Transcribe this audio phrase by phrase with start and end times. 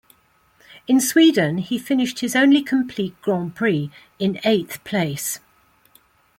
[0.87, 5.39] In Sweden, he finished his only complete Grand Prix, in eighth place.